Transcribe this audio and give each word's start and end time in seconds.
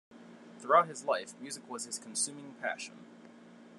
Throughout 0.57 0.87
his 0.87 1.05
life, 1.05 1.35
music 1.39 1.69
was 1.69 1.85
his 1.85 1.99
consuming 1.99 2.55
passion. 2.59 3.05